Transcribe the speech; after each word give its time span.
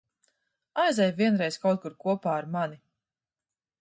Aizej 0.83 1.09
vienreiz 1.19 1.59
kaut 1.65 1.83
kur 1.85 1.97
kopā 2.07 2.33
ar 2.39 2.49
mani. 2.57 2.85